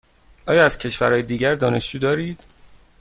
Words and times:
آیا 0.45 0.65
از 0.65 0.77
کشورهای 0.77 1.23
دیگر 1.23 1.53
دانشجو 1.53 1.99
دارید؟ 1.99 2.43